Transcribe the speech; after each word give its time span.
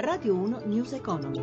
Radio 0.00 0.32
1 0.36 0.60
News 0.66 0.92
Economy. 0.92 1.40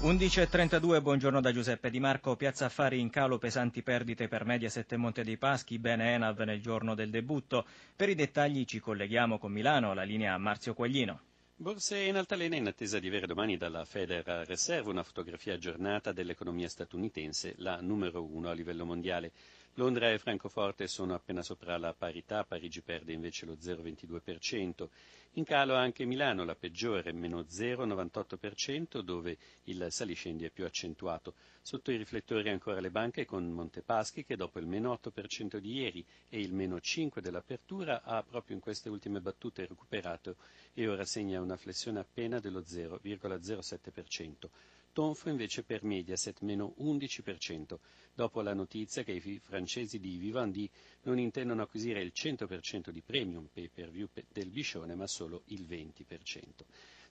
11.32, 0.00 1.02
buongiorno 1.02 1.40
da 1.40 1.50
Giuseppe 1.50 1.90
Di 1.90 1.98
Marco. 1.98 2.36
Piazza 2.36 2.66
Affari 2.66 3.00
in 3.00 3.10
calo, 3.10 3.38
pesanti 3.38 3.82
perdite 3.82 4.28
per 4.28 4.44
Mediaset 4.44 4.92
e 4.92 4.96
Monte 4.96 5.24
dei 5.24 5.38
Paschi, 5.38 5.80
bene 5.80 6.14
Enav 6.14 6.38
nel 6.42 6.60
giorno 6.60 6.94
del 6.94 7.10
debutto. 7.10 7.66
Per 7.96 8.08
i 8.08 8.14
dettagli 8.14 8.64
ci 8.64 8.78
colleghiamo 8.78 9.38
con 9.40 9.50
Milano, 9.50 9.92
la 9.92 10.04
linea 10.04 10.38
Marzio 10.38 10.72
Quaglino. 10.72 11.20
Borse 11.56 11.98
in 11.98 12.14
altalena 12.16 12.54
in 12.54 12.68
attesa 12.68 13.00
di 13.00 13.08
avere 13.08 13.26
domani 13.26 13.56
dalla 13.56 13.84
Federal 13.84 14.44
Reserve 14.44 14.90
una 14.90 15.02
fotografia 15.02 15.54
aggiornata 15.54 16.12
dell'economia 16.12 16.68
statunitense, 16.68 17.54
la 17.56 17.80
numero 17.80 18.22
uno 18.22 18.50
a 18.50 18.52
livello 18.52 18.84
mondiale. 18.84 19.32
Londra 19.78 20.10
e 20.10 20.18
Francoforte 20.18 20.86
sono 20.88 21.12
appena 21.12 21.42
sopra 21.42 21.76
la 21.76 21.92
parità, 21.92 22.44
Parigi 22.44 22.80
perde 22.80 23.12
invece 23.12 23.44
lo 23.44 23.58
0,22%. 23.60 24.88
In 25.32 25.44
calo 25.44 25.74
anche 25.74 26.06
Milano, 26.06 26.46
la 26.46 26.54
peggiore, 26.54 27.12
meno 27.12 27.40
0,98%, 27.42 29.00
dove 29.00 29.36
il 29.64 29.86
saliscendi 29.90 30.46
è 30.46 30.50
più 30.50 30.64
accentuato. 30.64 31.34
Sotto 31.60 31.90
i 31.90 31.98
riflettori 31.98 32.48
ancora 32.48 32.80
le 32.80 32.90
banche 32.90 33.26
con 33.26 33.50
Montepaschi 33.50 34.24
che 34.24 34.34
dopo 34.36 34.58
il 34.60 34.66
meno 34.66 34.98
8% 34.98 35.58
di 35.58 35.74
ieri 35.74 36.02
e 36.30 36.40
il 36.40 36.54
meno 36.54 36.76
5% 36.76 37.18
dell'apertura 37.18 38.00
ha 38.02 38.22
proprio 38.22 38.56
in 38.56 38.62
queste 38.62 38.88
ultime 38.88 39.20
battute 39.20 39.66
recuperato 39.66 40.36
e 40.72 40.88
ora 40.88 41.04
segna 41.04 41.38
una 41.42 41.58
flessione 41.58 41.98
appena 41.98 42.40
dello 42.40 42.60
0,07%. 42.60 44.48
Tonfo 44.96 45.28
invece 45.28 45.62
per 45.62 45.84
Mediaset 45.84 46.40
meno 46.40 46.74
11%, 46.78 47.76
dopo 48.14 48.40
la 48.40 48.54
notizia 48.54 49.02
che 49.02 49.12
i 49.12 49.38
francesi 49.44 49.98
di 50.00 50.16
Vivendi 50.16 50.70
non 51.02 51.18
intendono 51.18 51.60
acquisire 51.60 52.00
il 52.00 52.12
100% 52.14 52.88
di 52.88 53.02
premium 53.02 53.46
pay 53.52 53.68
per 53.68 53.90
view 53.90 54.08
del 54.32 54.48
Biscione, 54.48 54.94
ma 54.94 55.06
solo 55.06 55.42
il 55.48 55.66
20%. 55.68 56.64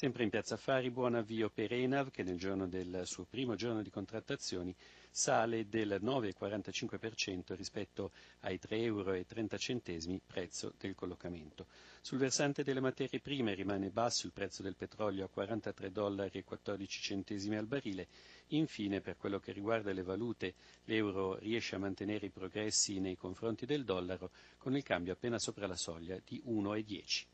Sempre 0.00 0.22
in 0.22 0.30
Piazza 0.30 0.54
Affari, 0.54 0.90
buon 0.90 1.14
avvio 1.14 1.50
per 1.50 1.74
Enav 1.74 2.10
che 2.10 2.22
nel 2.22 2.38
giorno 2.38 2.66
del 2.66 3.02
suo 3.04 3.26
primo 3.28 3.54
giorno 3.54 3.82
di 3.82 3.90
contrattazioni 3.90 4.74
sale 5.10 5.68
del 5.68 5.98
9,45% 6.02 7.54
rispetto 7.54 8.12
ai 8.40 8.58
3,30 8.58 8.82
euro 8.82 10.20
prezzo 10.26 10.72
del 10.78 10.94
collocamento. 10.94 11.66
Sul 12.00 12.16
versante 12.16 12.64
delle 12.64 12.80
materie 12.80 13.20
prime 13.20 13.52
rimane 13.52 13.90
basso 13.90 14.24
il 14.24 14.32
prezzo 14.32 14.62
del 14.62 14.74
petrolio 14.74 15.26
a 15.26 15.28
43 15.28 15.92
dollari 15.92 16.44
14 16.44 17.02
centesimi 17.02 17.58
al 17.58 17.66
barile. 17.66 18.08
Infine, 18.52 19.02
per 19.02 19.18
quello 19.18 19.38
che 19.38 19.52
riguarda 19.52 19.92
le 19.92 20.02
valute, 20.02 20.54
l'euro 20.84 21.36
riesce 21.40 21.74
a 21.74 21.78
mantenere 21.78 22.24
i 22.24 22.30
progressi 22.30 23.00
nei 23.00 23.16
confronti 23.18 23.66
del 23.66 23.84
dollaro 23.84 24.30
con 24.56 24.74
il 24.74 24.82
cambio 24.82 25.12
appena 25.12 25.38
sopra 25.38 25.66
la 25.66 25.76
soglia 25.76 26.18
di 26.24 26.42
1,10. 26.46 27.29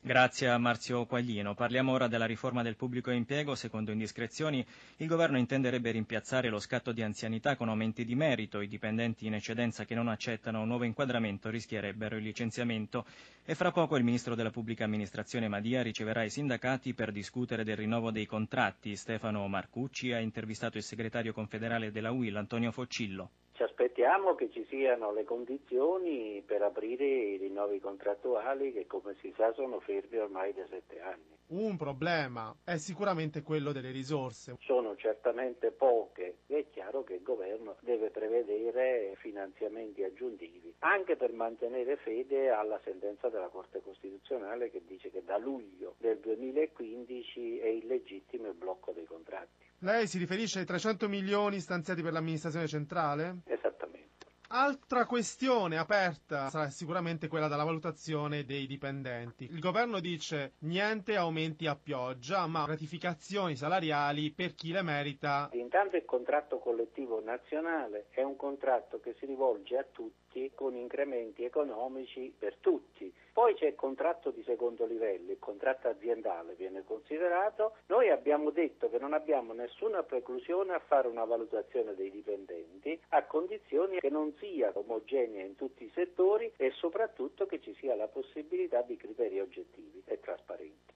Grazie 0.00 0.48
a 0.48 0.58
Marzio 0.58 1.06
Quaglino. 1.06 1.54
Parliamo 1.54 1.92
ora 1.92 2.06
della 2.06 2.24
riforma 2.24 2.62
del 2.62 2.76
pubblico 2.76 3.10
impiego. 3.10 3.56
Secondo 3.56 3.90
indiscrezioni, 3.90 4.64
il 4.98 5.08
governo 5.08 5.38
intenderebbe 5.38 5.90
rimpiazzare 5.90 6.48
lo 6.48 6.60
scatto 6.60 6.92
di 6.92 7.02
anzianità 7.02 7.56
con 7.56 7.68
aumenti 7.68 8.04
di 8.04 8.14
merito. 8.14 8.60
I 8.60 8.68
dipendenti 8.68 9.26
in 9.26 9.34
eccedenza 9.34 9.84
che 9.84 9.96
non 9.96 10.06
accettano 10.06 10.60
un 10.60 10.68
nuovo 10.68 10.84
inquadramento 10.84 11.50
rischierebbero 11.50 12.16
il 12.16 12.22
licenziamento. 12.22 13.04
E 13.44 13.56
fra 13.56 13.72
poco 13.72 13.96
il 13.96 14.04
ministro 14.04 14.36
della 14.36 14.50
pubblica 14.50 14.84
amministrazione 14.84 15.48
Madia 15.48 15.82
riceverà 15.82 16.22
i 16.22 16.30
sindacati 16.30 16.94
per 16.94 17.10
discutere 17.10 17.64
del 17.64 17.76
rinnovo 17.76 18.12
dei 18.12 18.24
contratti. 18.24 18.94
Stefano 18.94 19.48
Marcucci 19.48 20.12
ha 20.12 20.20
intervistato 20.20 20.76
il 20.76 20.84
segretario 20.84 21.32
confederale 21.32 21.90
della 21.90 22.12
UIL, 22.12 22.36
Antonio 22.36 22.70
Foccillo. 22.70 23.30
Ci 23.52 23.64
aspettiamo 23.64 24.36
che 24.36 24.48
ci 24.52 24.64
siano 24.68 25.12
le 25.12 25.24
condizioni 25.24 26.37
per 26.58 26.66
aprire 26.66 27.04
i 27.04 27.36
rinnovi 27.36 27.78
contrattuali 27.78 28.72
che 28.72 28.84
come 28.88 29.14
si 29.20 29.32
sa 29.36 29.52
sono 29.52 29.78
fermi 29.78 30.18
ormai 30.18 30.52
da 30.52 30.66
sette 30.68 31.00
anni. 31.00 31.36
Un 31.50 31.76
problema 31.76 32.52
è 32.64 32.76
sicuramente 32.78 33.42
quello 33.42 33.70
delle 33.70 33.92
risorse. 33.92 34.56
Sono 34.58 34.96
certamente 34.96 35.70
poche 35.70 36.38
e 36.48 36.58
è 36.58 36.66
chiaro 36.70 37.04
che 37.04 37.14
il 37.14 37.22
governo 37.22 37.76
deve 37.80 38.10
prevedere 38.10 39.14
finanziamenti 39.18 40.02
aggiuntivi 40.02 40.74
anche 40.80 41.16
per 41.16 41.32
mantenere 41.32 41.96
fede 41.96 42.50
alla 42.50 42.80
sentenza 42.84 43.28
della 43.28 43.48
Corte 43.48 43.80
Costituzionale 43.82 44.70
che 44.70 44.82
dice 44.86 45.10
che 45.10 45.22
da 45.24 45.38
luglio 45.38 45.94
del 45.98 46.18
2015 46.18 47.58
è 47.58 47.68
illegittimo 47.68 48.48
il 48.48 48.54
blocco 48.54 48.92
dei 48.92 49.04
contratti. 49.04 49.66
Lei 49.80 50.06
si 50.06 50.18
riferisce 50.18 50.58
ai 50.58 50.64
300 50.64 51.08
milioni 51.08 51.60
stanziati 51.60 52.02
per 52.02 52.12
l'amministrazione 52.12 52.66
centrale? 52.66 53.38
Esattamente. 53.44 53.67
Altra 54.50 55.04
questione 55.04 55.76
aperta 55.76 56.48
sarà 56.48 56.70
sicuramente 56.70 57.28
quella 57.28 57.48
della 57.48 57.64
valutazione 57.64 58.46
dei 58.46 58.66
dipendenti. 58.66 59.44
Il 59.44 59.60
governo 59.60 60.00
dice 60.00 60.54
niente 60.60 61.16
aumenti 61.16 61.66
a 61.66 61.76
pioggia, 61.76 62.46
ma 62.46 62.64
gratificazioni 62.64 63.56
salariali 63.56 64.30
per 64.30 64.54
chi 64.54 64.72
le 64.72 64.80
merita. 64.80 65.50
Intanto 65.52 65.96
il 65.96 66.06
contratto 66.06 66.60
collettivo 66.60 67.20
nazionale 67.22 68.06
è 68.08 68.22
un 68.22 68.36
contratto 68.36 69.00
che 69.00 69.14
si 69.18 69.26
rivolge 69.26 69.76
a 69.76 69.84
tutti 69.84 70.50
con 70.54 70.74
incrementi 70.76 71.44
economici 71.44 72.34
per 72.38 72.56
tutti. 72.56 73.12
Poi 73.32 73.54
c'è 73.54 73.66
il 73.66 73.74
contratto 73.74 74.30
di 74.30 74.42
secondo 74.44 74.84
livello, 74.86 75.30
il 75.30 75.38
contratto 75.38 75.88
aziendale 75.88 76.54
viene 76.54 76.82
considerato. 76.84 77.76
Noi 77.86 78.10
abbiamo 78.10 78.50
detto 78.50 78.88
che 78.88 78.98
non 78.98 79.12
abbiamo 79.12 79.52
nessuna 79.52 80.02
preclusione 80.02 80.72
a 80.72 80.80
fare 80.80 81.06
una 81.06 81.24
valutazione 81.24 81.94
dei 81.94 82.10
dipendenti 82.10 82.98
a 83.10 83.24
condizioni 83.24 84.00
che 84.00 84.10
non 84.10 84.34
sia 84.38 84.70
omogenea 84.74 85.44
in 85.44 85.56
tutti 85.56 85.84
i 85.84 85.90
settori 85.94 86.52
e 86.56 86.72
soprattutto 86.76 87.46
che 87.46 87.60
ci 87.60 87.74
sia 87.78 87.94
la 87.94 88.08
possibilità 88.08 88.82
di 88.82 88.96
criteri 88.96 89.40
oggettivi 89.40 90.02
e 90.04 90.20
trasparenti. 90.20 90.94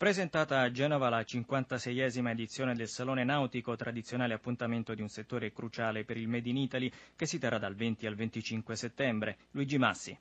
Presentata 0.00 0.60
a 0.60 0.70
Genova 0.70 1.10
la 1.10 1.20
56esima 1.20 2.30
edizione 2.30 2.74
del 2.74 2.88
Salone 2.88 3.22
Nautico, 3.22 3.76
tradizionale 3.76 4.32
appuntamento 4.32 4.94
di 4.94 5.02
un 5.02 5.08
settore 5.08 5.52
cruciale 5.52 6.04
per 6.04 6.16
il 6.16 6.26
Made 6.26 6.48
in 6.48 6.56
Italy, 6.56 6.90
che 7.14 7.26
si 7.26 7.38
terrà 7.38 7.58
dal 7.58 7.74
20 7.74 8.06
al 8.06 8.14
25 8.14 8.76
settembre. 8.76 9.36
Luigi 9.50 9.76
Massi. 9.76 10.18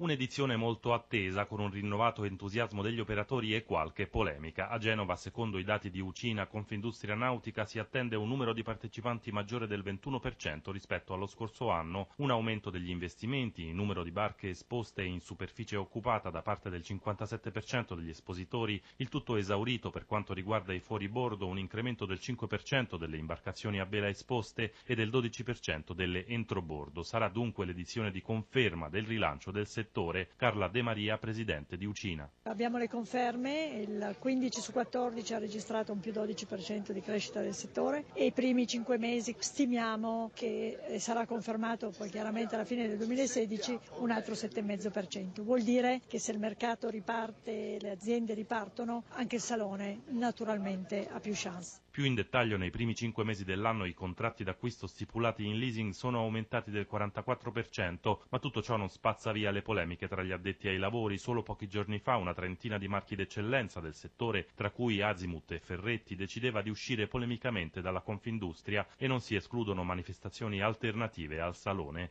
Un'edizione 0.00 0.56
molto 0.56 0.94
attesa, 0.94 1.44
con 1.44 1.60
un 1.60 1.70
rinnovato 1.70 2.24
entusiasmo 2.24 2.80
degli 2.80 3.00
operatori 3.00 3.54
e 3.54 3.64
qualche 3.64 4.06
polemica. 4.06 4.70
A 4.70 4.78
Genova, 4.78 5.14
secondo 5.14 5.58
i 5.58 5.62
dati 5.62 5.90
di 5.90 6.00
Ucina 6.00 6.46
Confindustria 6.46 7.14
Nautica, 7.14 7.66
si 7.66 7.78
attende 7.78 8.16
un 8.16 8.26
numero 8.26 8.54
di 8.54 8.62
partecipanti 8.62 9.30
maggiore 9.30 9.66
del 9.66 9.82
21% 9.82 10.70
rispetto 10.70 11.12
allo 11.12 11.26
scorso 11.26 11.68
anno, 11.68 12.08
un 12.16 12.30
aumento 12.30 12.70
degli 12.70 12.88
investimenti, 12.88 13.64
il 13.64 13.74
numero 13.74 14.02
di 14.02 14.10
barche 14.10 14.48
esposte 14.48 15.02
in 15.02 15.20
superficie 15.20 15.76
occupata 15.76 16.30
da 16.30 16.40
parte 16.40 16.70
del 16.70 16.80
57% 16.80 17.94
degli 17.94 18.08
espositori, 18.08 18.82
il 18.96 19.10
tutto 19.10 19.36
esaurito 19.36 19.90
per 19.90 20.06
quanto 20.06 20.32
riguarda 20.32 20.72
i 20.72 20.80
fuoribordo, 20.80 21.46
un 21.46 21.58
incremento 21.58 22.06
del 22.06 22.20
5% 22.22 22.96
delle 22.96 23.18
imbarcazioni 23.18 23.80
a 23.80 23.84
vela 23.84 24.08
esposte 24.08 24.72
e 24.86 24.94
del 24.94 25.10
12% 25.10 25.92
delle 25.92 26.26
entrobordo. 26.26 27.02
Sarà 27.02 27.28
dunque 27.28 27.66
l'edizione 27.66 28.10
di 28.10 28.22
conferma 28.22 28.88
del 28.88 29.04
rilancio 29.04 29.50
del 29.50 29.66
settore 29.66 29.88
settore. 29.90 30.28
Carla 30.36 30.68
De 30.68 30.82
Maria, 30.82 31.18
presidente 31.18 31.76
di 31.76 31.84
Ucina. 31.84 32.30
Abbiamo 32.44 32.78
le 32.78 32.88
conferme, 32.88 33.84
il 33.86 34.16
15 34.18 34.60
su 34.60 34.72
14 34.72 35.34
ha 35.34 35.38
registrato 35.38 35.92
un 35.92 35.98
più 35.98 36.12
12% 36.12 36.92
di 36.92 37.00
crescita 37.00 37.40
del 37.40 37.54
settore 37.54 38.04
e 38.14 38.26
i 38.26 38.32
primi 38.32 38.68
5 38.68 38.96
mesi 38.98 39.34
stimiamo 39.36 40.30
che 40.32 40.78
eh, 40.86 41.00
sarà 41.00 41.26
confermato 41.26 41.92
poi 41.96 42.08
chiaramente 42.08 42.54
alla 42.54 42.64
fine 42.64 42.86
del 42.86 42.98
2016 42.98 43.78
un 43.98 44.12
altro 44.12 44.34
7,5%. 44.34 45.42
Vuol 45.42 45.62
dire 45.62 46.02
che 46.06 46.20
se 46.20 46.30
il 46.30 46.38
mercato 46.38 46.88
riparte, 46.88 47.78
le 47.80 47.90
aziende 47.90 48.34
ripartono, 48.34 49.02
anche 49.14 49.36
il 49.36 49.42
salone 49.42 50.02
naturalmente 50.10 51.08
ha 51.10 51.18
più 51.18 51.32
chance. 51.34 51.80
Più 51.90 52.04
in 52.04 52.14
dettaglio, 52.14 52.56
nei 52.56 52.70
primi 52.70 52.94
5 52.94 53.24
mesi 53.24 53.44
dell'anno 53.44 53.84
i 53.84 53.94
contratti 53.94 54.44
d'acquisto 54.44 54.86
stipulati 54.86 55.44
in 55.44 55.58
leasing 55.58 55.92
sono 55.92 56.20
aumentati 56.20 56.70
del 56.70 56.86
44%, 56.88 58.18
ma 58.28 58.38
tutto 58.38 58.62
ciò 58.62 58.76
non 58.76 58.88
spazza 58.88 59.32
via 59.32 59.50
le 59.50 59.62
polemiche 59.80 60.08
tra 60.08 60.22
gli 60.22 60.32
addetti 60.32 60.68
ai 60.68 60.76
lavori. 60.76 61.16
Solo 61.16 61.42
pochi 61.42 61.66
giorni 61.66 61.98
fa 61.98 62.16
una 62.16 62.34
trentina 62.34 62.76
di 62.76 62.86
marchi 62.86 63.16
d'eccellenza 63.16 63.80
del 63.80 63.94
settore, 63.94 64.48
tra 64.54 64.70
cui 64.70 65.00
Azimut 65.00 65.52
e 65.52 65.60
Ferretti, 65.60 66.16
decideva 66.16 66.60
di 66.60 66.68
uscire 66.68 67.06
polemicamente 67.06 67.80
dalla 67.80 68.00
Confindustria 68.00 68.86
e 68.98 69.06
non 69.06 69.20
si 69.20 69.34
escludono 69.34 69.82
manifestazioni 69.82 70.60
alternative 70.60 71.40
al 71.40 71.56
Salone. 71.56 72.10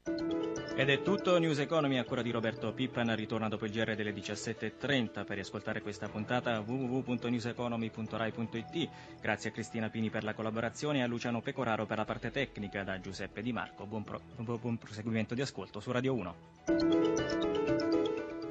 Ed 0.76 0.90
è 0.90 1.02
tutto, 1.02 1.38
News 1.38 1.60
Economy 1.60 1.98
a 1.98 2.06
cura 2.06 2.22
di 2.22 2.32
Roberto 2.32 2.72
Pippan, 2.72 3.14
ritorna 3.16 3.50
dopo 3.50 3.66
il 3.66 3.72
GR 3.72 3.96
delle 3.96 4.14
17.30 4.14 5.26
per 5.26 5.36
riascoltare 5.36 5.82
questa 5.82 6.08
puntata 6.08 6.62
www.newseconomy.rai.it. 6.62 8.90
Grazie 9.22 9.50
a 9.50 9.54
Cristina 9.54 9.90
Pini 9.90 10.10
per 10.10 10.24
la 10.24 10.34
collaborazione 10.34 11.00
e 11.00 11.02
a 11.02 11.08
Luciano 11.08 11.42
Pecoraro 11.42 11.86
per 11.86 11.98
la 11.98 12.06
parte 12.06 12.32
tecnica, 12.32 12.84
da 12.84 12.98
Giuseppe 13.00 13.42
Di 13.42 13.52
Marco. 13.52 13.86
Buon, 13.86 14.04
pro- 14.04 14.22
buon 14.38 14.78
proseguimento 14.78 15.36
di 15.36 15.42
ascolto 15.42 15.82
su 15.82 15.92
Radio 15.92 16.14
1. 16.14 17.59